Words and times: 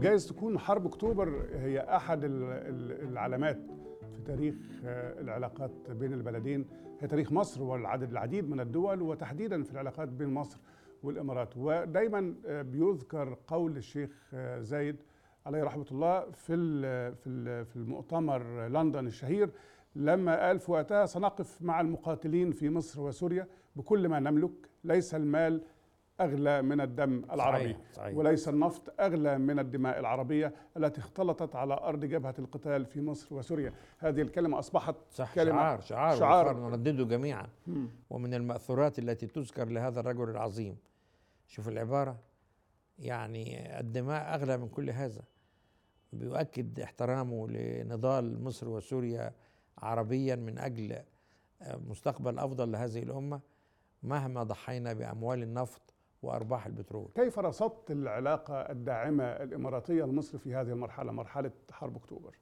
جايز 0.00 0.26
تكون 0.28 0.58
حرب 0.58 0.86
أكتوبر 0.86 1.46
هي 1.54 1.80
أحد 1.80 2.24
ال- 2.24 2.42
ال- 2.42 3.08
العلامات 3.08 3.58
في 4.16 4.22
تاريخ 4.26 4.54
آه، 4.84 5.20
العلاقات 5.20 5.70
بين 5.90 6.12
البلدين. 6.12 6.66
هي 7.00 7.08
تاريخ 7.08 7.32
مصر 7.32 7.62
والعدد 7.62 8.10
العديد 8.10 8.50
من 8.50 8.60
الدول 8.60 9.02
وتحديدا 9.02 9.62
في 9.62 9.72
العلاقات 9.72 10.08
بين 10.08 10.28
مصر 10.34 10.58
والإمارات. 11.02 11.56
ودايما 11.56 12.34
آه، 12.46 12.62
بيذكر 12.62 13.36
قول 13.46 13.76
الشيخ 13.76 14.10
آه، 14.34 14.60
زايد 14.60 14.96
عليه 15.46 15.62
رحمة 15.64 15.86
الله 15.90 16.20
في 16.30 16.56
في 17.14 17.64
في 17.64 17.76
المؤتمر 17.76 18.66
لندن 18.68 19.06
الشهير 19.06 19.50
لما 19.96 20.46
قال 20.46 20.58
في 20.58 20.72
وقتها 20.72 21.06
سنقف 21.06 21.62
مع 21.62 21.80
المقاتلين 21.80 22.50
في 22.52 22.70
مصر 22.70 23.00
وسوريا 23.00 23.46
بكل 23.76 24.08
ما 24.08 24.20
نملك 24.20 24.50
ليس 24.84 25.14
المال 25.14 25.62
أغلى 26.20 26.62
من 26.62 26.80
الدم 26.80 27.22
العربي. 27.32 27.72
صحيح 27.72 27.92
صحيح. 27.92 28.16
وليس 28.16 28.48
النفط 28.48 29.00
أغلى 29.00 29.38
من 29.38 29.58
الدماء 29.58 29.98
العربية 30.00 30.54
التي 30.76 31.00
اختلطت 31.00 31.56
على 31.56 31.74
أرض 31.74 32.04
جبهة 32.04 32.34
القتال 32.38 32.86
في 32.86 33.00
مصر 33.00 33.34
وسوريا. 33.34 33.72
هذه 33.98 34.20
الكلمة 34.22 34.58
أصبحت 34.58 34.94
صح 35.10 35.34
كلمة- 35.34 35.38
شعار 35.38 35.80
شعار, 35.80 36.16
شعار. 36.16 36.70
نردده 36.70 37.04
جميعا. 37.04 37.46
ومن 38.10 38.34
المأثورات 38.34 38.98
التي 38.98 39.26
تذكر 39.26 39.68
لهذا 39.68 40.00
الرجل 40.00 40.30
العظيم. 40.30 40.76
شوف 41.46 41.68
العبارة. 41.68 42.18
يعني 42.98 43.78
الدماء 43.80 44.34
أغلى 44.34 44.56
من 44.58 44.68
كل 44.68 44.90
هذا. 44.90 45.22
بيؤكد 46.12 46.80
احترامه 46.80 47.48
لنضال 47.48 48.44
مصر 48.44 48.68
وسوريا 48.68 49.32
عربيا 49.78 50.36
من 50.36 50.58
أجل 50.58 51.02
مستقبل 51.88 52.38
أفضل 52.38 52.72
لهذه 52.72 53.02
الأمة. 53.02 53.40
مهما 54.02 54.42
ضحينا 54.42 54.92
بأموال 54.92 55.42
النفط 55.42 55.93
وأرباح 56.24 56.66
البترول. 56.66 57.08
كيف 57.14 57.38
رصدت 57.38 57.90
العلاقة 57.90 58.54
الداعمة 58.54 59.24
الإماراتية 59.24 60.04
لمصر 60.04 60.38
في 60.38 60.54
هذه 60.54 60.68
المرحلة 60.68 61.12
مرحلة 61.12 61.50
حرب 61.70 61.96
أكتوبر؟ 61.96 62.38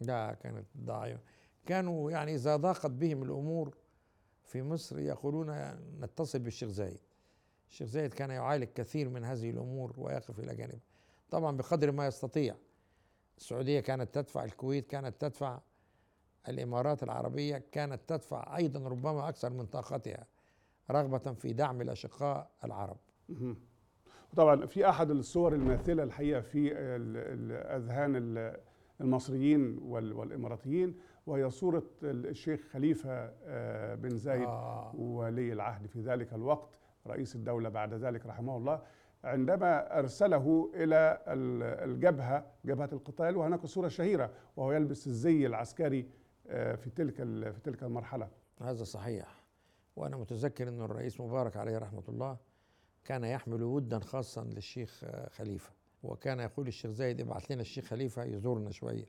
ده 0.00 0.34
كانت 0.34 0.66
ضعيفة 0.78 1.20
كانوا 1.66 2.10
يعني 2.10 2.34
إذا 2.34 2.56
ضاقت 2.56 2.90
بهم 2.90 3.22
الأمور 3.22 3.76
في 4.42 4.62
مصر 4.62 4.98
يقولون 4.98 5.50
نتصل 6.00 6.38
بالشيخ 6.38 6.68
زايد. 6.68 7.00
الشيخ 7.70 7.88
زايد 7.88 8.14
كان 8.14 8.30
يعالج 8.30 8.68
كثير 8.74 9.08
من 9.08 9.24
هذه 9.24 9.50
الأمور 9.50 9.94
ويقف 9.98 10.38
إلى 10.38 10.54
جانبه 10.54 10.80
طبعا 11.30 11.56
بقدر 11.56 11.92
ما 11.92 12.06
يستطيع. 12.06 12.54
السعودية 13.36 13.80
كانت 13.80 14.14
تدفع 14.14 14.44
الكويت 14.44 14.86
كانت 14.86 15.20
تدفع 15.20 15.60
الإمارات 16.48 17.02
العربية 17.02 17.64
كانت 17.72 18.00
تدفع 18.08 18.56
أيضا 18.56 18.88
ربما 18.88 19.28
أكثر 19.28 19.50
من 19.50 19.66
طاقتها 19.66 20.26
رغبة 20.90 21.32
في 21.32 21.52
دعم 21.52 21.80
الأشقاء 21.80 22.50
العرب. 22.64 22.96
طبعا 24.36 24.66
في 24.66 24.88
أحد 24.88 25.10
الصور 25.10 25.54
الماثلة 25.54 26.02
الحقيقة 26.02 26.40
في 26.40 26.72
ال- 26.72 28.56
المصريين 29.00 29.78
وال- 29.82 30.12
والإماراتيين 30.12 30.94
وهي 31.26 31.50
صورة 31.50 31.82
الشيخ 32.02 32.60
خليفة 32.72 33.32
آه، 33.44 33.94
بن 33.94 34.16
زايد 34.18 34.42
آه. 34.48 34.92
ولي 34.96 35.52
العهد 35.52 35.86
في 35.86 36.00
ذلك 36.00 36.34
الوقت 36.34 36.78
رئيس 37.06 37.36
الدولة 37.36 37.68
بعد 37.68 37.94
ذلك 37.94 38.26
رحمه 38.26 38.56
الله 38.56 38.82
عندما 39.24 39.98
أرسله 39.98 40.70
إلى 40.74 41.22
ال- 41.28 41.90
الجبهة 41.90 42.46
جبهة 42.64 42.88
القتال 42.92 43.36
وهناك 43.36 43.66
صورة 43.66 43.88
شهيرة 43.88 44.30
وهو 44.56 44.72
يلبس 44.72 45.06
الزي 45.06 45.46
العسكري 45.46 46.08
آه، 46.46 46.74
في 46.74 46.90
تلك 46.90 47.14
في 47.52 47.60
تلك 47.64 47.82
المرحلة. 47.82 48.28
هذا 48.60 48.84
صحيح. 48.84 49.42
وأنا 49.96 50.16
متذكر 50.16 50.68
أن 50.68 50.80
الرئيس 50.82 51.20
مبارك 51.20 51.56
عليه 51.56 51.78
رحمة 51.78 52.02
الله 52.08 52.36
كان 53.04 53.24
يحمل 53.24 53.62
ودا 53.62 53.98
خاصا 53.98 54.44
للشيخ 54.44 55.04
خليفة. 55.30 55.72
وكان 56.02 56.40
يقول 56.40 56.68
الشيخ 56.68 56.90
زايد 56.90 57.20
ابعث 57.20 57.50
لنا 57.50 57.60
الشيخ 57.60 57.84
خليفة 57.84 58.24
يزورنا 58.24 58.70
شوية 58.70 59.06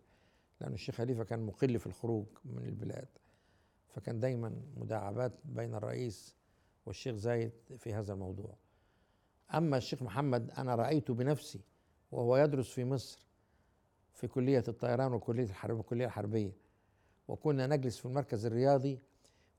لأن 0.62 0.74
الشيخ 0.74 0.96
خليفة 0.96 1.24
كان 1.24 1.46
مقل 1.46 1.80
في 1.80 1.88
الخروج 1.88 2.26
من 2.46 2.66
البلاد. 2.66 3.08
فكان 3.90 4.20
دايما 4.20 4.62
مداعبات 4.78 5.32
بين 5.46 5.76
الرئيس 5.76 6.36
والشيخ 6.86 7.16
زايد 7.16 7.52
في 7.78 7.94
هذا 7.94 8.14
الموضوع. 8.14 8.56
أما 9.54 9.78
الشيخ 9.78 10.04
محمد 10.04 10.52
أنا 10.52 10.76
رأيته 10.76 11.14
بنفسي 11.14 11.62
وهو 12.12 12.38
يدرس 12.38 12.70
في 12.70 12.86
مصر 12.86 13.28
في 14.14 14.28
كلية 14.28 14.64
الطيران 14.68 15.14
وكلية 15.14 15.44
الحرب 15.44 15.78
والكلية 15.78 16.06
الحربية. 16.06 16.52
وكنا 17.28 17.68
نجلس 17.68 17.98
في 17.98 18.06
المركز 18.06 18.46
الرياضي 18.46 19.00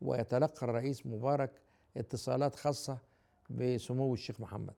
ويتلقى 0.00 0.66
الرئيس 0.66 1.06
مبارك 1.06 1.60
اتصالات 1.96 2.54
خاصة 2.54 2.98
بسمو 3.50 4.14
الشيخ 4.14 4.40
محمد 4.40 4.74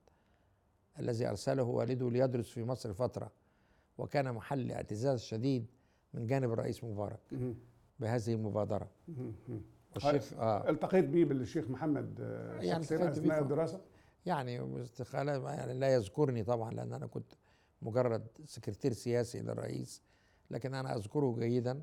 الذي 0.98 1.26
أرسله 1.28 1.62
والده 1.62 2.10
ليدرس 2.10 2.50
في 2.50 2.64
مصر 2.64 2.92
فترة 2.92 3.32
وكان 3.98 4.32
محل 4.32 4.72
اعتزاز 4.72 5.20
شديد 5.22 5.66
من 6.14 6.26
جانب 6.26 6.52
الرئيس 6.52 6.84
مبارك. 6.84 7.20
بهذه 8.00 8.34
المبادرة. 8.34 8.88
والشيخ 9.94 10.32
آه. 10.32 10.70
التقيت 10.70 11.04
به 11.04 11.24
بالشيخ 11.24 11.70
محمد 11.70 12.18
آه، 12.20 12.60
يعني 12.62 12.86
بيه 12.90 13.08
أثناء 13.08 13.42
الدراسة؟ 13.42 13.80
يعني 14.26 14.82
استقالة 14.82 15.50
يعني 15.52 15.74
لا 15.74 15.94
يذكرني 15.94 16.44
طبعا 16.44 16.70
لأن 16.72 16.92
أنا 16.92 17.06
كنت 17.06 17.32
مجرد 17.82 18.26
سكرتير 18.44 18.92
سياسي 18.92 19.40
للرئيس 19.40 20.02
لكن 20.50 20.74
أنا 20.74 20.96
أذكره 20.96 21.36
جيدا 21.38 21.82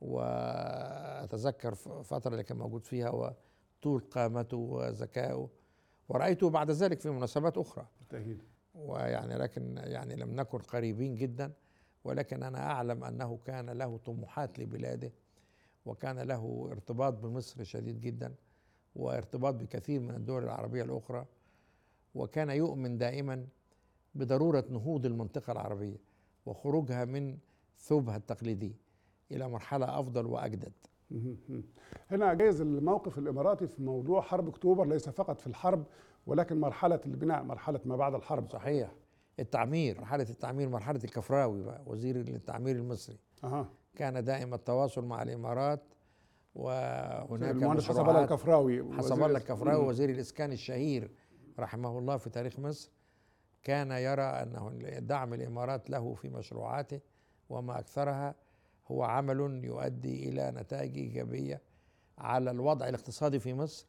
وأتذكر 0.00 1.74
ف- 1.74 1.88
فترة 1.88 2.32
اللي 2.32 2.44
كان 2.44 2.58
موجود 2.58 2.84
فيها 2.86 3.10
وطول 3.10 4.00
قامته 4.10 4.56
وذكائه. 4.56 5.48
ورأيته 6.10 6.50
بعد 6.50 6.70
ذلك 6.70 7.00
في 7.00 7.10
مناسبات 7.10 7.58
أخرى 7.58 7.86
بالتأكيد 8.00 8.42
ويعني 8.74 9.34
لكن 9.34 9.76
يعني 9.76 10.14
لم 10.16 10.30
نكن 10.36 10.58
قريبين 10.58 11.14
جدا 11.14 11.52
ولكن 12.04 12.42
أنا 12.42 12.58
أعلم 12.70 13.04
أنه 13.04 13.38
كان 13.46 13.70
له 13.70 13.96
طموحات 14.04 14.58
لبلاده 14.58 15.12
وكان 15.86 16.18
له 16.18 16.68
ارتباط 16.72 17.12
بمصر 17.14 17.64
شديد 17.64 18.00
جدا 18.00 18.34
وارتباط 18.96 19.54
بكثير 19.54 20.00
من 20.00 20.14
الدول 20.14 20.44
العربية 20.44 20.82
الأخرى 20.82 21.26
وكان 22.14 22.50
يؤمن 22.50 22.98
دائما 22.98 23.46
بضرورة 24.14 24.64
نهوض 24.70 25.06
المنطقة 25.06 25.52
العربية 25.52 25.96
وخروجها 26.46 27.04
من 27.04 27.38
ثوبها 27.78 28.16
التقليدي 28.16 28.76
إلى 29.32 29.48
مرحلة 29.48 30.00
أفضل 30.00 30.26
وأجدد 30.26 30.72
مهم. 30.72 30.78
مهم. 30.78 30.89
هنا 32.10 32.34
جايز 32.34 32.60
الموقف 32.60 33.18
الإماراتي 33.18 33.66
في 33.66 33.82
موضوع 33.82 34.20
حرب 34.20 34.48
أكتوبر 34.48 34.84
ليس 34.86 35.08
فقط 35.08 35.40
في 35.40 35.46
الحرب 35.46 35.84
ولكن 36.26 36.60
مرحلة 36.60 37.00
البناء 37.06 37.42
مرحلة 37.42 37.80
ما 37.84 37.96
بعد 37.96 38.14
الحرب. 38.14 38.50
صحيح. 38.50 38.92
التعمير 39.40 39.98
مرحلة 40.00 40.26
التعمير 40.30 40.68
مرحلة 40.68 41.00
الكفراوي 41.04 41.62
بقى 41.62 41.82
وزير 41.86 42.16
التعمير 42.16 42.76
المصري. 42.76 43.18
أها. 43.44 43.68
كان 43.96 44.24
دائم 44.24 44.54
التواصل 44.54 45.04
مع 45.04 45.22
الإمارات 45.22 45.80
وهناك 46.54 47.54
المهندس 47.54 47.88
حسب 47.88 48.00
الله 48.08 48.20
الكفراوي 48.24 48.92
حسب 48.96 49.12
وزير- 49.12 49.26
الله 49.26 49.38
الكفراوي. 49.38 49.86
وزير 49.86 50.10
الإسكان 50.10 50.52
الشهير 50.52 51.10
رحمه 51.58 51.98
الله 51.98 52.16
في 52.16 52.30
تاريخ 52.30 52.58
مصر 52.58 52.90
كان 53.62 53.90
يرى 53.90 54.22
أنه 54.22 54.70
دعم 54.98 55.34
الإمارات 55.34 55.90
له 55.90 56.14
في 56.14 56.28
مشروعاته 56.28 57.00
وما 57.50 57.78
أكثرها. 57.78 58.34
هو 58.90 59.02
عمل 59.02 59.64
يؤدي 59.64 60.28
إلى 60.28 60.52
نتائج 60.56 60.98
إيجابية 60.98 61.60
على 62.18 62.50
الوضع 62.50 62.88
الاقتصادي 62.88 63.38
في 63.38 63.54
مصر 63.54 63.86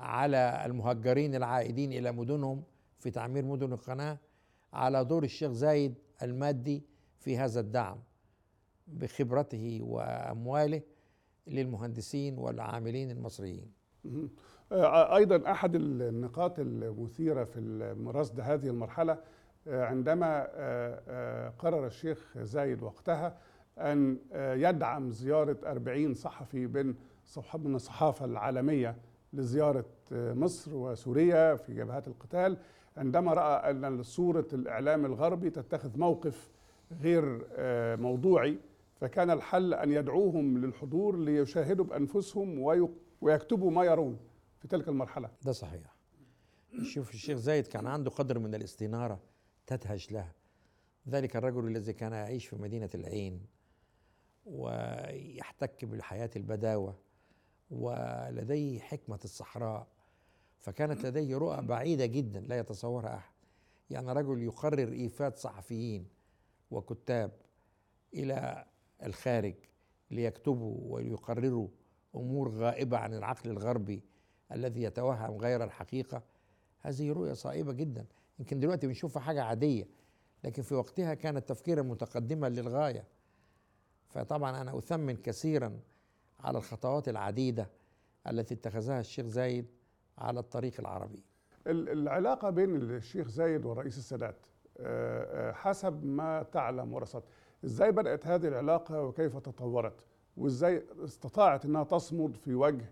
على 0.00 0.62
المهجرين 0.66 1.34
العائدين 1.34 1.92
إلى 1.92 2.12
مدنهم 2.12 2.62
في 2.98 3.10
تعمير 3.10 3.44
مدن 3.44 3.72
القناة 3.72 4.18
على 4.72 5.04
دور 5.04 5.24
الشيخ 5.24 5.50
زايد 5.52 5.94
المادي 6.22 6.82
في 7.18 7.38
هذا 7.38 7.60
الدعم 7.60 7.98
بخبرته 8.86 9.78
وأمواله 9.82 10.82
للمهندسين 11.46 12.38
والعاملين 12.38 13.10
المصريين. 13.10 13.72
أيضا 14.72 15.50
أحد 15.50 15.74
النقاط 15.74 16.58
المثيرة 16.58 17.44
في 17.44 17.60
رصد 18.06 18.40
هذه 18.40 18.66
المرحلة 18.66 19.18
عندما 19.66 20.44
قرر 21.58 21.86
الشيخ 21.86 22.38
زايد 22.38 22.82
وقتها 22.82 23.38
أن 23.78 24.18
آه، 24.32 24.54
يدعم 24.54 25.10
زيارة 25.10 25.56
40 25.64 26.14
صحفي 26.14 26.66
صح- 27.26 27.56
من 27.56 27.74
الصحافة 27.74 28.24
العالمية 28.24 28.96
لزيارة 29.32 29.84
آه، 30.12 30.32
مصر 30.32 30.74
وسوريا 30.74 31.56
في 31.56 31.74
جبهات 31.74 32.08
القتال 32.08 32.56
عندما 32.96 33.32
رأى 33.34 33.70
أن 33.70 34.02
صورة 34.02 34.46
الإعلام 34.52 35.06
الغربي 35.06 35.50
تتخذ 35.50 35.98
موقف 35.98 36.50
غير 37.02 37.46
آه، 37.52 37.96
موضوعي 37.96 38.58
فكان 39.00 39.30
الحل 39.30 39.74
أن 39.74 39.92
يدعوهم 39.92 40.58
للحضور 40.58 41.16
ليشاهدوا 41.18 41.84
بأنفسهم 41.84 42.58
وي- 42.58 42.88
ويكتبوا 43.20 43.70
ما 43.70 43.84
يرون 43.84 44.18
في 44.58 44.68
تلك 44.68 44.88
المرحلة. 44.88 45.30
ده 45.44 45.52
صحيح. 45.52 45.96
شوف 46.82 47.10
الشيخ 47.14 47.38
زايد 47.38 47.66
كان 47.66 47.86
عنده 47.86 48.10
قدر 48.10 48.38
من 48.38 48.54
الاستنارة 48.54 49.20
تدهش 49.66 50.12
له. 50.12 50.32
ذلك 51.08 51.36
الرجل 51.36 51.66
الذي 51.66 51.92
كان 51.92 52.12
يعيش 52.12 52.46
في 52.46 52.56
مدينة 52.56 52.90
العين 52.94 53.40
ويحتك 54.46 55.84
بالحياة 55.84 56.30
البداوة 56.36 56.98
ولديه 57.70 58.78
حكمة 58.78 59.18
الصحراء 59.24 59.86
فكانت 60.60 61.06
لديه 61.06 61.36
رؤى 61.36 61.62
بعيدة 61.62 62.06
جدا 62.06 62.40
لا 62.40 62.58
يتصورها 62.58 63.16
أحد. 63.16 63.34
يعني 63.90 64.12
رجل 64.12 64.42
يقرر 64.42 64.92
إيفاد 64.92 65.36
صحفيين 65.36 66.06
وكتاب 66.70 67.32
إلى 68.14 68.64
الخارج 69.02 69.54
ليكتبوا 70.10 70.76
ويقرروا 70.94 71.68
أمور 72.14 72.50
غائبة 72.50 72.98
عن 72.98 73.14
العقل 73.14 73.50
الغربي 73.50 74.02
الذي 74.52 74.82
يتوهم 74.82 75.36
غير 75.36 75.64
الحقيقة. 75.64 76.22
هذه 76.80 77.12
رؤية 77.12 77.32
صائبة 77.32 77.72
جدا. 77.72 78.06
يمكن 78.38 78.60
دلوقتي 78.60 78.86
بنشوفها 78.86 79.22
حاجة 79.22 79.42
عادية 79.42 79.88
لكن 80.44 80.62
في 80.62 80.74
وقتها 80.74 81.14
كانت 81.14 81.48
تفكيرا 81.48 81.82
متقدما 81.82 82.46
للغاية. 82.48 83.04
فطبعا 84.10 84.60
أنا 84.60 84.78
أثمن 84.78 85.16
كثيرا 85.16 85.80
على 86.40 86.58
الخطوات 86.58 87.08
العديدة 87.08 87.68
التي 88.28 88.54
اتخذها 88.54 89.00
الشيخ 89.00 89.26
زايد 89.26 89.66
على 90.18 90.40
الطريق 90.40 90.72
العربي. 90.80 91.22
ال- 91.66 91.88
العلاقة 91.88 92.50
بين 92.50 92.76
الشيخ 92.76 93.28
زايد 93.28 93.64
والرئيس 93.64 93.98
السادات 93.98 94.36
آه، 94.78 95.48
آه، 95.48 95.52
حسب 95.52 96.04
ما 96.04 96.42
تعلم 96.42 96.92
ورصدت. 96.92 97.24
إزاي 97.64 97.92
بدأت 97.92 98.26
هذه 98.26 98.48
العلاقة 98.48 99.02
وكيف 99.02 99.36
تطورت؟ 99.36 100.04
وإزاي 100.36 100.84
استطاعت 101.04 101.64
إنها 101.64 101.84
تصمد 101.84 102.36
في 102.36 102.54
وجه 102.54 102.84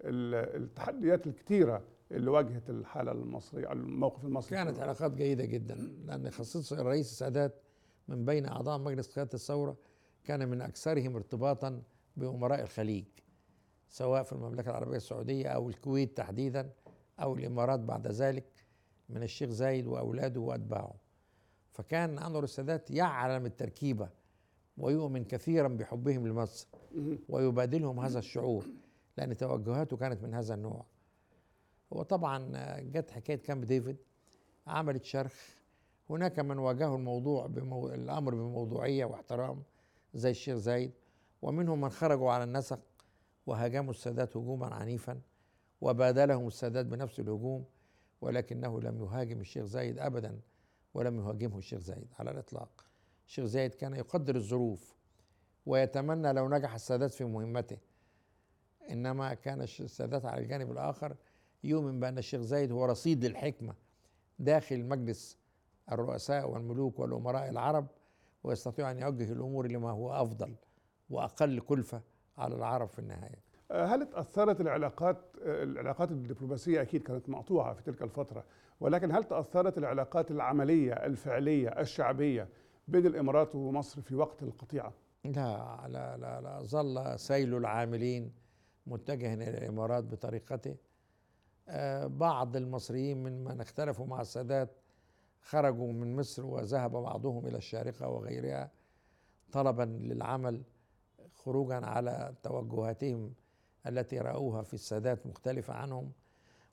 ال- 0.00 0.62
التحديات 0.62 1.26
الكثيرة 1.26 1.82
اللي 2.12 2.30
واجهت 2.30 2.70
الحالة 2.70 3.12
المصرية 3.12 3.72
الموقف 3.72 4.24
المصري؟ 4.24 4.56
كانت 4.56 4.80
علاقات 4.80 5.12
جيدة 5.12 5.44
جدا 5.44 5.74
لأن 6.06 6.30
خاصة 6.30 6.80
الرئيس 6.80 7.10
السادات 7.10 7.54
من 8.08 8.24
بين 8.24 8.46
أعضاء 8.46 8.78
مجلس 8.78 9.14
قيادة 9.14 9.30
الثورة 9.34 9.76
كان 10.26 10.48
من 10.48 10.62
أكثرهم 10.62 11.16
ارتباطا 11.16 11.82
بأمراء 12.16 12.62
الخليج 12.62 13.04
سواء 13.88 14.22
في 14.22 14.32
المملكة 14.32 14.70
العربية 14.70 14.96
السعودية 14.96 15.48
أو 15.48 15.68
الكويت 15.68 16.16
تحديدا 16.16 16.70
أو 17.20 17.34
الإمارات 17.34 17.80
بعد 17.80 18.06
ذلك 18.06 18.44
من 19.08 19.22
الشيخ 19.22 19.50
زايد 19.50 19.86
وأولاده 19.86 20.40
وأتباعه. 20.40 20.94
فكان 21.72 22.18
أنور 22.18 22.44
السادات 22.44 22.90
يعلم 22.90 23.46
التركيبة 23.46 24.08
ويؤمن 24.78 25.24
كثيرا 25.24 25.68
بحبهم 25.68 26.26
لمصر. 26.26 26.68
ويبادلهم 27.28 28.00
هذا 28.00 28.18
الشعور 28.18 28.66
لأن 29.16 29.36
توجهاته 29.36 29.96
كانت 29.96 30.22
من 30.22 30.34
هذا 30.34 30.54
النوع. 30.54 30.84
وطبعا 31.90 32.52
جت 32.80 33.10
حكاية 33.10 33.36
كامب 33.36 33.64
ديفيد 33.64 33.96
عملت 34.66 35.04
شرخ. 35.04 35.34
هناك 36.10 36.38
من 36.38 36.58
واجهوا 36.58 36.96
الموضوع 36.96 37.46
بمو... 37.46 37.88
الأمر 37.88 38.34
بموضوعية 38.34 39.04
واحترام. 39.04 39.62
زي 40.16 40.30
الشيخ 40.30 40.56
زايد 40.56 40.92
ومنهم 41.42 41.80
من 41.80 41.90
خرجوا 41.90 42.30
على 42.30 42.44
النسق 42.44 42.80
وهاجموا 43.46 43.90
السادات 43.90 44.36
هجوما 44.36 44.74
عنيفا 44.74 45.20
وبادلهم 45.80 46.46
السادات 46.46 46.86
بنفس 46.86 47.20
الهجوم 47.20 47.64
ولكنه 48.20 48.80
لم 48.80 49.02
يهاجم 49.04 49.40
الشيخ 49.40 49.64
زايد 49.64 49.98
أبدا 49.98 50.40
ولم 50.94 51.20
يهاجمه 51.20 51.58
الشيخ 51.58 51.78
زايد 51.80 52.08
على 52.18 52.30
الإطلاق. 52.30 52.84
الشيخ 53.26 53.44
زايد 53.44 53.74
كان 53.74 53.94
يقدر 53.94 54.36
الظروف 54.36 54.94
ويتمنى 55.66 56.32
لو 56.32 56.48
نجح 56.48 56.74
السادات 56.74 57.10
في 57.10 57.24
مهمته 57.24 57.78
إنما 58.90 59.34
كان 59.34 59.60
السادات 59.60 60.24
على 60.24 60.42
الجانب 60.42 60.70
الآخر 60.72 61.16
يؤمن 61.64 62.00
بأن 62.00 62.18
الشيخ 62.18 62.40
زايد 62.40 62.72
هو 62.72 62.84
رصيد 62.84 63.24
للحكمة 63.24 63.74
داخل 64.38 64.84
مجلس 64.84 65.38
الرؤساء 65.92 66.50
والملوك 66.50 66.98
والأمراء 66.98 67.48
العرب 67.48 67.86
ويستطيع 68.46 68.90
أن 68.90 68.98
يوجه 68.98 69.32
الأمور 69.32 69.66
لما 69.66 69.90
هو 69.90 70.12
أفضل 70.12 70.54
وأقل 71.10 71.60
كلفة 71.60 72.02
على 72.38 72.54
العرب 72.54 72.88
في 72.88 72.98
النهاية. 72.98 73.46
آه، 73.70 73.84
هل 73.86 74.06
تأثرت 74.06 74.60
العلاقات 74.60 75.16
آه، 75.42 75.62
العلاقات 75.62 76.10
الدبلوماسية 76.10 76.82
أكيد 76.82 77.02
كانت 77.02 77.28
مقطوعة 77.28 77.74
في 77.74 77.82
تلك 77.82 78.02
الفترة 78.02 78.44
ولكن 78.80 79.12
هل 79.12 79.24
تأثرت 79.24 79.78
العلاقات 79.78 80.30
العملية 80.30 80.92
الفعلية 80.92 81.68
الشعبية 81.68 82.48
بين 82.88 83.06
الإمارات 83.06 83.54
ومصر 83.54 84.00
في 84.00 84.14
وقت 84.14 84.42
القطيعة؟ 84.42 84.92
لا 85.24 85.80
لا 85.88 86.16
لا, 86.16 86.40
لا 86.40 86.62
ظل 86.62 87.18
سيل 87.18 87.56
العاملين 87.56 88.32
متجها 88.86 89.34
إلى 89.34 89.58
الإمارات 89.58 90.04
بطريقته. 90.04 90.76
آه، 91.68 92.06
بعض 92.06 92.56
المصريين 92.56 93.18
ممن 93.18 93.60
اختلفوا 93.60 94.06
مع 94.06 94.20
السادات 94.20 94.70
خرجوا 95.46 95.92
من 95.92 96.16
مصر 96.16 96.46
وذهب 96.46 96.90
بعضهم 96.90 97.46
إلى 97.46 97.56
الشارقة 97.56 98.08
وغيرها 98.08 98.70
طلبا 99.52 99.82
للعمل 99.82 100.62
خروجا 101.34 101.86
على 101.86 102.34
توجهاتهم 102.42 103.34
التي 103.86 104.18
رأوها 104.18 104.62
في 104.62 104.74
السادات 104.74 105.26
مختلفة 105.26 105.74
عنهم. 105.74 106.12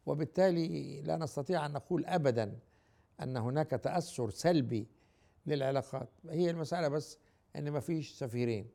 وبالتالي 0.06 1.02
لا 1.02 1.18
نستطيع 1.18 1.66
أن 1.66 1.74
نقول 1.74 2.06
ابدا 2.06 2.60
أن 3.22 3.38
هناك 3.38 3.70
تأثر 3.70 4.30
سلبي 4.30 4.88
للعلاقات. 5.46 6.10
هي 6.30 6.50
المسألة 6.50 6.88
بس 6.88 7.18
أن 7.56 7.72
ما 7.72 7.80
فيش 7.80 8.14
سفيرين. 8.14 8.70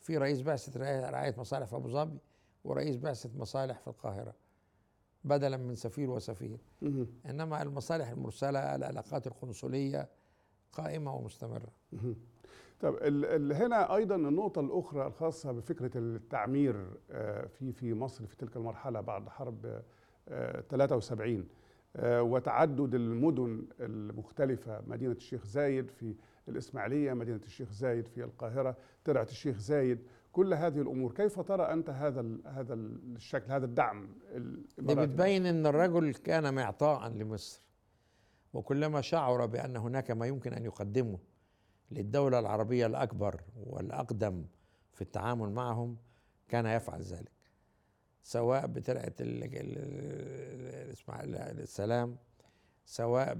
في 0.00 0.18
رئيس 0.18 0.42
بعثة 0.42 0.80
رعاية 1.10 1.34
مصالح 1.38 1.66
في 1.66 1.76
أبو 1.76 1.88
ظبي 1.88 2.18
ورئيس 2.64 2.96
بعثة 2.96 3.30
مصالح 3.38 3.78
في 3.78 3.88
القاهرة. 3.88 4.34
بدلا 5.24 5.56
من 5.56 5.74
سفير 5.74 6.10
وسفير 6.10 6.58
مهم. 6.82 7.06
إنما 7.26 7.62
المصالح 7.62 8.08
المرسلة 8.08 8.74
العلاقات 8.74 9.26
القنصلية 9.26 10.08
قائمة 10.72 11.14
ومستمرة 11.14 11.68
مهم. 11.92 12.16
طب 12.80 12.94
ال- 12.94 13.24
ال- 13.24 13.52
هنا 13.52 13.96
أيضا 13.96 14.16
النقطة 14.16 14.60
الأخرى 14.60 15.06
الخاصة 15.06 15.52
بفكرة 15.52 15.90
التعمير 15.98 16.86
آه، 17.10 17.46
في 17.46 17.72
في 17.72 17.94
مصر 17.94 18.26
في 18.26 18.36
تلك 18.36 18.56
المرحلة 18.56 19.00
بعد 19.00 19.28
حرب 19.28 19.82
آه، 20.28 20.60
73 20.60 21.48
آه، 21.96 22.22
وتعدد 22.22 22.94
المدن 22.94 23.66
المختلفة 23.80 24.80
مدينة 24.86 25.12
الشيخ 25.12 25.46
زايد 25.46 25.90
في 25.90 26.14
الإسماعيلية 26.48 27.12
مدينة 27.12 27.40
الشيخ 27.44 27.70
زايد 27.72 28.08
في 28.08 28.24
القاهرة 28.24 28.76
ترعه 29.04 29.22
الشيخ 29.30 29.58
زايد 29.58 29.98
كل 30.32 30.54
هذه 30.54 30.80
الأمور 30.80 31.12
كيف 31.12 31.40
ترى 31.40 31.62
أنت 31.72 31.90
هذا 31.90 32.20
ال- 32.20 32.40
هذا 32.46 32.74
الشكل 32.74 33.52
هذا 33.52 33.64
الدعم 33.64 34.08
الإماراتي؟ 34.34 35.12
بتبين 35.12 35.46
إن 35.46 35.66
الرجل 35.66 36.14
كان 36.14 36.54
معطاء 36.54 37.08
لمصر 37.08 37.62
وكلما 38.52 39.00
شعر 39.00 39.46
بأن 39.46 39.76
هناك 39.76 40.10
ما 40.10 40.26
يمكن 40.26 40.52
أن 40.52 40.64
يقدمه 40.64 41.18
للدولة 41.90 42.38
العربية 42.38 42.86
الأكبر 42.86 43.40
والأقدم 43.66 44.44
في 44.92 45.02
التعامل 45.02 45.50
معهم 45.50 45.96
كان 46.48 46.66
يفعل 46.66 47.00
ذلك 47.02 47.32
سواء 48.22 48.66
بترعه 48.66 49.12
السلام 51.58 52.16
سواء 52.84 53.34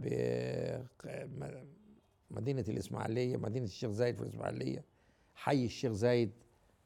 بمدينه 2.31 2.65
الإسماعيلية 2.69 3.37
مدينة 3.37 3.65
الشيخ 3.65 3.91
زايد 3.91 4.17
في 4.17 4.23
الإسماعيلية 4.23 4.85
حي 5.35 5.65
الشيخ 5.65 5.93
زايد 5.93 6.31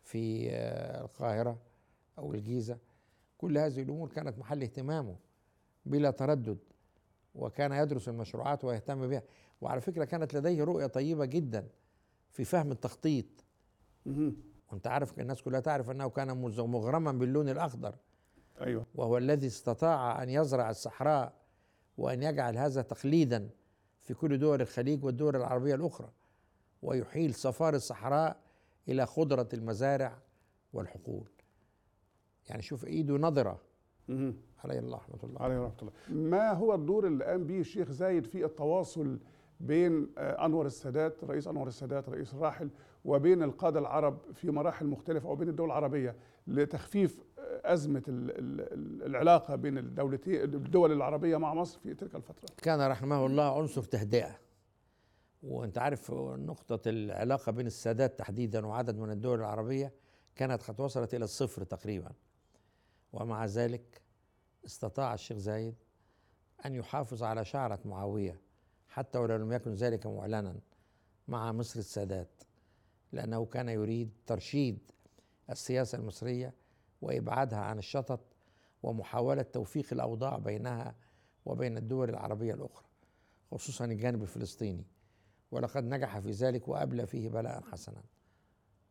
في 0.04 0.50
آه، 0.50 1.04
القاهرة 1.04 1.58
أو 2.18 2.34
الجيزة. 2.34 2.78
كل 3.38 3.58
هذه 3.58 3.82
الأمور 3.82 4.08
كانت 4.08 4.38
محل 4.38 4.62
اهتمامه 4.62 5.16
بلا 5.87 6.11
تردد 6.11 6.58
وكان 7.34 7.73
يدرس 7.73 8.08
المشروعات 8.08 8.64
ويهتم 8.64 9.08
بها. 9.08 9.23
وعلى 9.61 9.80
فكرة 9.80 10.04
كانت 10.04 10.34
لديه 10.34 10.64
رؤية 10.64 10.87
طيبة 10.87 11.25
جدا 11.25 11.68
في 12.30 12.44
فهم 12.44 12.73
التخطيط. 12.73 13.26
وأنت 14.06 14.87
عارف 14.87 15.18
الناس 15.18 15.42
كلها 15.42 15.61
تعرف 15.61 15.90
أنه 15.90 16.08
كان 16.08 16.37
مغرما 16.58 17.12
باللون 17.12 17.49
الأخضر. 17.49 17.94
أيوه. 18.61 18.87
وهو 18.94 19.18
الذي 19.18 19.46
استطاع 19.46 20.23
أن 20.23 20.28
يزرع 20.28 20.70
الصحراء 20.70 21.32
وأن 21.99 22.23
يجعل 22.23 22.56
هذا 22.56 22.82
تقليدا 22.82 23.49
في 24.02 24.14
كل 24.14 24.38
دول 24.38 24.61
الخليج 24.61 25.04
والدول 25.04 25.37
العربية 25.37 25.75
الأخرى 25.75 26.11
ويحيل 26.82 27.34
صفار 27.34 27.75
الصحراء 27.75 28.43
إلى 28.88 29.07
خضرة 29.07 29.49
المزارع 29.55 30.19
والحقول. 30.73 31.29
يعني 32.50 32.62
شوف 32.62 32.85
إيده 32.87 33.14
مهم. 34.09 34.37
عليه 34.64 34.79
الله 34.79 34.97
رحمة 34.97 35.19
الله. 35.25 35.43
عليه 35.43 35.59
رحمة 35.61 35.76
الله. 35.83 35.93
ما 36.09 36.53
هو 36.53 36.75
الدور 36.75 37.07
اللي 37.07 37.25
قام 37.25 37.45
به 37.47 37.61
الشيخ 37.61 37.91
زايد 37.91 38.26
في 38.26 38.45
التواصل 38.45 39.19
بين 39.61 40.09
آه، 40.19 40.47
أنور 40.47 40.67
السادات 40.67 41.25
رئيس 41.25 41.49
أنور 41.49 41.69
السادات 41.69 42.09
رئيس 42.09 42.35
الراحل 42.35 42.71
وبين 43.05 43.43
القادة 43.43 43.81
العرب 43.81 44.19
في 44.35 44.50
مراحل 44.50 44.87
مختلفة 44.87 45.29
أو 45.29 45.35
بين 45.37 45.49
الدول 45.49 45.67
العربية 45.67 46.17
لتخفيف 46.47 47.25
آه، 47.38 47.73
أزمة 47.73 48.03
ال- 48.09 48.31
ال- 48.31 48.61
ال- 48.73 49.03
العلاقة 49.07 49.57
بين 49.57 49.79
الدولتين 49.79 50.43
الدول 50.43 50.93
العربية 50.93 51.37
مع 51.37 51.55
مصر 51.55 51.79
في 51.79 51.95
تلك 51.95 52.14
الفترة؟ 52.14 52.49
كان 52.62 52.81
رحمه 52.91 53.26
الله 53.26 53.59
عنصر 53.59 53.83
تهدئة. 53.83 54.38
وأنت 55.44 55.78
عارف 55.78 56.10
نقطة 56.10 56.88
العلاقة 56.88 57.52
بين 57.52 57.66
السادات 57.66 58.18
تحديدا 58.18 58.66
وعدد 58.66 58.98
من 58.98 59.10
الدول 59.10 59.38
العربية 59.38 59.92
كانت 60.36 60.62
قد 60.62 60.80
وصلت 60.80 61.14
إلى 61.14 61.24
الصفر 61.24 61.64
تقريبا. 61.64 62.12
ومع 63.12 63.46
ذلك 63.46 64.02
استطاع 64.66 65.14
الشيخ 65.14 65.38
زايد 65.38 65.74
أن 66.66 66.74
يحافظ 66.74 67.22
على 67.22 67.44
شعرة 67.44 67.78
معاوية 67.84 68.40
حتى 68.88 69.18
ولو 69.18 69.36
لم 69.36 69.52
يكن 69.52 69.72
ذلك 69.74 70.06
معلنا 70.06 70.56
مع 71.28 71.52
مصر 71.52 71.78
السادات 71.80 72.42
لأنه 73.12 73.44
كان 73.44 73.68
يريد 73.68 74.10
ترشيد 74.26 74.78
السياسة 75.50 75.98
المصرية 75.98 76.54
وإبعادها 77.02 77.58
عن 77.58 77.78
الشطط 77.78 78.20
ومحاولة 78.82 79.42
توفيق 79.42 79.86
الأوضاع 79.92 80.38
بينها 80.38 80.94
وبين 81.46 81.76
الدول 81.76 82.10
العربية 82.10 82.54
الأخرى 82.54 82.86
خصوصا 83.50 83.84
الجانب 83.84 84.22
الفلسطيني. 84.22 84.84
ولقد 85.54 85.84
نجح 85.84 86.18
في 86.18 86.30
ذلك 86.30 86.68
وأبلى 86.68 87.06
فيه 87.06 87.28
بلاء 87.28 87.62
حسنا 87.73 88.02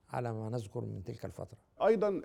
على 0.10 0.34
ما 0.34 0.50
نذكر 0.50 0.86
من 0.86 1.03
تلك 1.03 1.25
الفترة 1.25 1.58
أيضا 1.86 2.08
ال- 2.10 2.22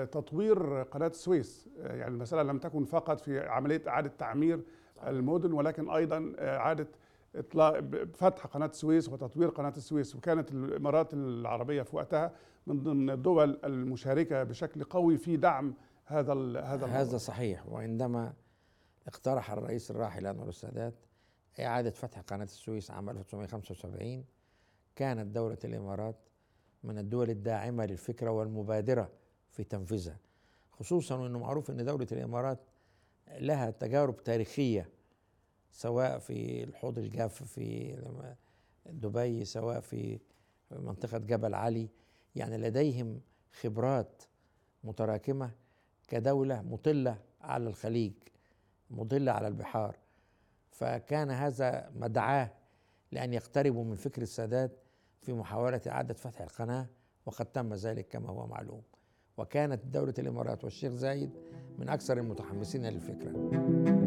ال- 0.00 0.10
تطوير 0.10 0.82
قناة 0.82 1.06
السويس 1.06 1.68
يعني 1.78 2.14
المسألة 2.14 2.42
لم 2.42 2.58
تكن 2.58 2.84
فقط 2.84 3.20
في 3.20 3.40
عملية 3.48 3.82
إعادة 3.88 4.12
تعمير 4.18 4.60
المدن 5.06 5.52
ولكن 5.52 5.90
أيضا 5.90 6.32
إعادة 6.38 6.88
اطلاق 7.36 7.80
فتح 8.14 8.46
قناة 8.46 8.66
السويس 8.66 9.08
وتطوير 9.08 9.48
قناة 9.48 9.72
السويس 9.76 10.16
وكانت 10.16 10.50
الإمارات 10.52 11.14
العربية 11.14 11.82
في 11.82 11.96
وقتها 11.96 12.32
من 12.66 12.82
ضمن 12.82 13.10
الدول 13.10 13.60
المشاركة 13.64 14.42
بشكل 14.44 14.84
قوي 14.84 15.16
في 15.18 15.36
دعم 15.36 15.74
هذا 16.04 16.32
هذا 16.60 16.86
هذا. 16.86 17.18
صحيح 17.18 17.66
وعندما 17.68 18.32
اقترح 19.06 19.50
الرئيس 19.50 19.90
الراحل 19.90 20.26
أنور 20.26 20.48
السادات 20.48 20.94
إعادة 21.60 21.90
فتح 21.90 22.20
قناة 22.20 22.44
السويس 22.44 22.90
عام 22.90 23.10
1975 23.10 24.24
كانت 24.96 25.34
دولة 25.34 25.58
الإمارات 25.64 26.16
من 26.84 26.98
الدول 26.98 27.30
الداعمة 27.30 27.86
للفكرة 27.86 28.30
والمبادرة 28.30 29.10
في 29.50 29.64
تنفيذها 29.64 30.18
خصوصا 30.72 31.14
وأنه 31.14 31.38
معروف 31.38 31.70
أن 31.70 31.84
دولة 31.84 32.06
الإمارات 32.12 32.58
لها 33.28 33.70
تجارب 33.70 34.24
تاريخية 34.24 34.88
سواء 35.70 36.18
في 36.18 36.64
الحوض 36.64 36.98
الجاف 36.98 37.42
في 37.42 37.96
دبي 38.86 39.44
سواء 39.44 39.80
في 39.80 40.18
منطقة 40.70 41.18
جبل 41.18 41.54
علي. 41.54 41.88
يعني 42.36 42.56
لديهم 42.56 43.20
خبرات 43.60 44.22
متراكمة 44.84 45.50
كدولة 46.08 46.62
مطلة 46.62 47.18
على 47.40 47.66
الخليج 47.68 48.12
مطلة 48.90 49.32
على 49.32 49.48
البحار. 49.48 49.96
فكان 50.70 51.30
هذا 51.30 51.90
مدعاه 51.94 52.50
لأن 53.12 53.32
يقتربوا 53.32 53.84
من 53.84 53.94
فكر 53.94 54.22
السادات 54.22 54.78
في 55.20 55.32
محاولة 55.32 55.80
إعادة 55.86 56.14
فتح 56.14 56.40
القناة 56.40 56.86
وقد 57.26 57.46
تم 57.46 57.74
ذلك 57.74 58.08
كما 58.08 58.28
هو 58.28 58.46
معلوم. 58.46 58.82
وكانت 59.36 59.84
دولة 59.84 60.14
الإمارات 60.18 60.64
والشيخ 60.64 60.92
زايد 60.92 61.30
من 61.78 61.88
أكثر 61.88 62.18
المتحمسين 62.18 62.86
للفكرة. 62.86 63.99